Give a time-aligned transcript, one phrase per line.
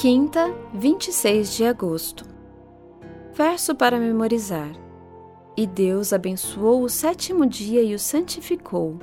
[0.00, 2.24] Quinta, 26 de agosto.
[3.34, 4.72] Verso para memorizar.
[5.54, 8.98] E Deus abençoou o sétimo dia e o santificou,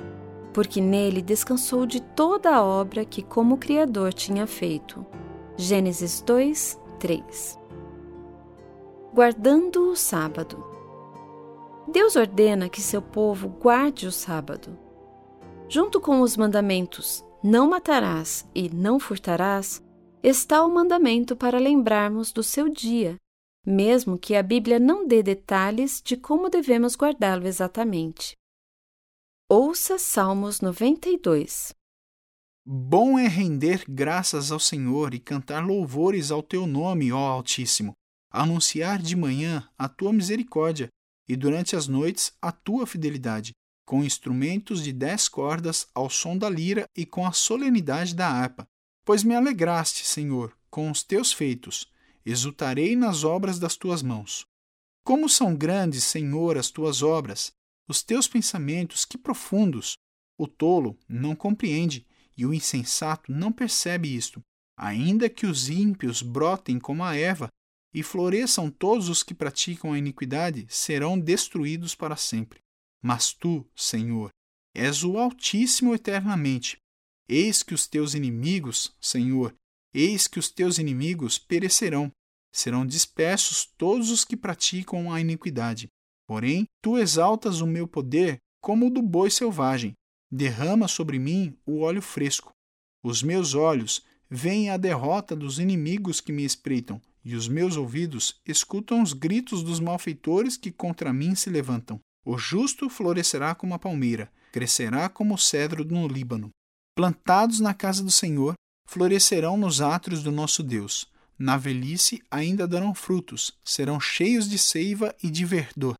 [0.52, 5.06] porque nele descansou de toda a obra que, como Criador, tinha feito.
[5.56, 7.60] Gênesis 2, 3.
[9.14, 10.66] Guardando o sábado.
[11.86, 14.76] Deus ordena que seu povo guarde o sábado.
[15.68, 19.80] Junto com os mandamentos: não matarás e não furtarás
[20.22, 23.16] está o mandamento para lembrarmos do seu dia,
[23.64, 28.34] mesmo que a Bíblia não dê detalhes de como devemos guardá-lo exatamente.
[29.48, 31.72] Ouça Salmos 92.
[32.66, 37.92] Bom é render graças ao Senhor e cantar louvores ao teu nome, ó Altíssimo,
[38.30, 40.88] anunciar de manhã a tua misericórdia
[41.26, 43.52] e durante as noites a tua fidelidade,
[43.86, 48.66] com instrumentos de dez cordas ao som da lira e com a solenidade da harpa
[49.08, 51.90] Pois me alegraste, Senhor, com os teus feitos,
[52.26, 54.44] exultarei nas obras das tuas mãos.
[55.02, 57.50] Como são grandes, Senhor, as tuas obras,
[57.88, 59.96] os teus pensamentos, que profundos!
[60.36, 64.42] O tolo não compreende e o insensato não percebe isto.
[64.76, 67.48] Ainda que os ímpios brotem como a erva
[67.94, 72.60] e floresçam todos os que praticam a iniquidade, serão destruídos para sempre.
[73.02, 74.28] Mas tu, Senhor,
[74.74, 76.76] és o Altíssimo eternamente,
[77.30, 79.54] Eis que os teus inimigos, Senhor,
[79.92, 82.10] eis que os teus inimigos perecerão,
[82.50, 85.88] serão dispersos todos os que praticam a iniquidade.
[86.26, 89.92] Porém, tu exaltas o meu poder como o do boi selvagem,
[90.30, 92.50] derrama sobre mim o óleo fresco.
[93.04, 98.40] Os meus olhos veem a derrota dos inimigos que me espreitam, e os meus ouvidos
[98.46, 102.00] escutam os gritos dos malfeitores que contra mim se levantam.
[102.24, 106.50] O justo florescerá como a palmeira, crescerá como o cedro no Líbano
[106.98, 108.54] plantados na casa do Senhor,
[108.84, 111.06] florescerão nos átrios do nosso Deus.
[111.38, 115.94] Na velhice ainda darão frutos, serão cheios de seiva e de verdor,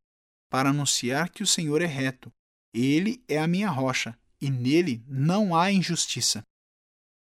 [0.50, 2.32] para anunciar que o Senhor é reto.
[2.74, 6.42] Ele é a minha rocha, e nele não há injustiça.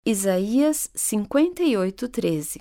[0.06, 2.56] Isaías 58:13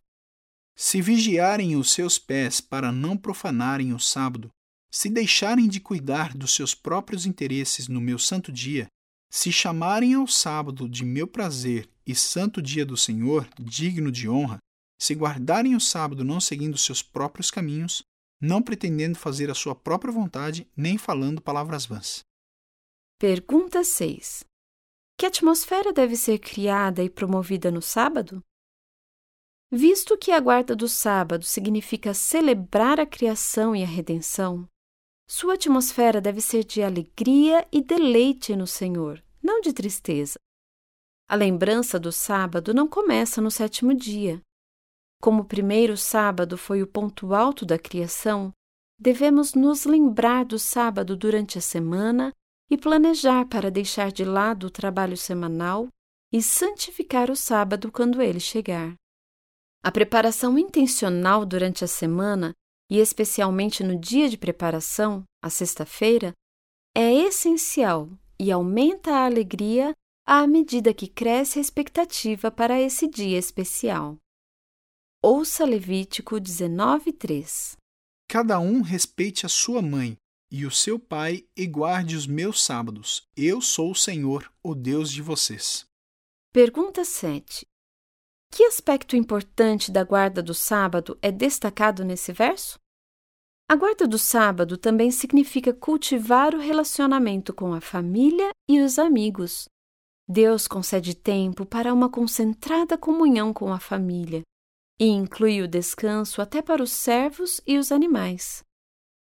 [0.76, 4.50] Se vigiarem os seus pés para não profanarem o sábado,
[4.92, 8.90] se deixarem de cuidar dos seus próprios interesses no meu santo dia,
[9.36, 14.60] se chamarem ao sábado de meu prazer e santo dia do Senhor, digno de honra,
[14.98, 18.02] se guardarem o sábado não seguindo seus próprios caminhos,
[18.40, 22.24] não pretendendo fazer a sua própria vontade, nem falando palavras vãs.
[23.20, 24.46] Pergunta 6.
[25.20, 28.42] Que atmosfera deve ser criada e promovida no sábado?
[29.70, 34.66] Visto que a guarda do sábado significa celebrar a criação e a redenção,
[35.28, 40.40] sua atmosfera deve ser de alegria e deleite no Senhor, não de tristeza.
[41.30, 44.42] A lembrança do sábado não começa no sétimo dia.
[45.22, 48.52] Como o primeiro sábado foi o ponto alto da criação,
[49.00, 52.32] devemos nos lembrar do sábado durante a semana
[52.72, 55.88] e planejar para deixar de lado o trabalho semanal
[56.34, 58.96] e santificar o sábado quando ele chegar.
[59.84, 62.52] A preparação intencional durante a semana,
[62.90, 66.34] e especialmente no dia de preparação, a sexta-feira,
[66.96, 68.10] é essencial
[68.40, 69.94] e aumenta a alegria
[70.26, 74.18] à medida que cresce a expectativa para esse dia especial.
[75.24, 77.78] Ouça Levítico 19:3.
[78.28, 80.18] Cada um respeite a sua mãe
[80.52, 83.28] e o seu pai e guarde os meus sábados.
[83.36, 85.86] Eu sou o Senhor, o Deus de vocês.
[86.54, 87.66] Pergunta 7.
[88.52, 92.80] Que aspecto importante da guarda do sábado é destacado nesse verso?
[93.68, 99.66] A guarda do sábado também significa cultivar o relacionamento com a família e os amigos.
[100.28, 104.44] Deus concede tempo para uma concentrada comunhão com a família
[105.00, 108.64] e inclui o descanso até para os servos e os animais.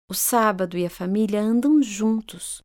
[0.09, 2.61] O sábado e a família andam juntos.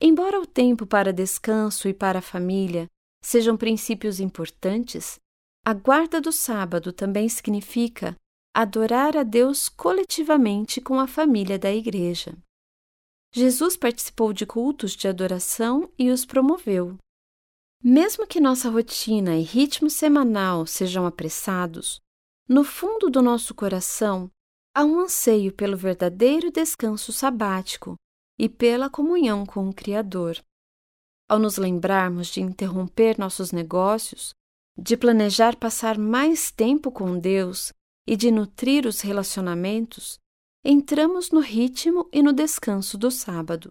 [0.00, 2.86] Embora o tempo para descanso e para a família
[3.24, 5.18] sejam princípios importantes,
[5.66, 8.14] a guarda do sábado também significa
[8.60, 12.36] adorar a Deus coletivamente com a família da Igreja.
[13.32, 16.98] Jesus participou de cultos de adoração e os promoveu.
[17.80, 22.00] Mesmo que nossa rotina e ritmo semanal sejam apressados,
[22.48, 24.28] no fundo do nosso coração
[24.74, 27.94] há um anseio pelo verdadeiro descanso sabático
[28.36, 30.36] e pela comunhão com o Criador.
[31.28, 34.32] Ao nos lembrarmos de interromper nossos negócios,
[34.76, 37.72] de planejar passar mais tempo com Deus
[38.08, 40.18] e de nutrir os relacionamentos,
[40.64, 43.68] entramos no ritmo e no descanso do sábado.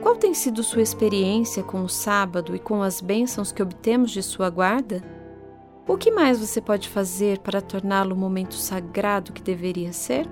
[0.00, 4.22] Qual tem sido sua experiência com o sábado e com as bênçãos que obtemos de
[4.22, 5.04] sua guarda?
[5.86, 10.26] O que mais você pode fazer para torná-lo o momento sagrado que deveria ser?